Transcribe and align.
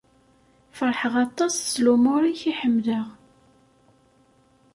Ferḥeɣ 0.77 1.13
aṭas 1.25 1.53
s 1.71 1.73
lumuṛ-ik 1.85 2.41
i 2.51 2.53
ḥemmleɣ. 2.59 3.07